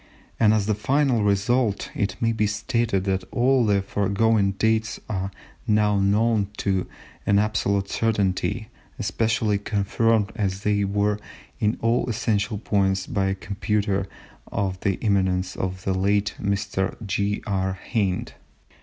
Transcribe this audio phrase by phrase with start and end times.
[0.39, 5.29] And as the final result, it may be stated that all the foregoing dates are
[5.67, 6.87] now known to
[7.27, 11.19] an absolute certainty, especially confirmed as they were
[11.59, 14.07] in all essential points by a computer
[14.51, 16.95] of the eminence of the late Mr.
[17.05, 17.41] J.
[17.45, 17.73] R.
[17.93, 18.33] Hind.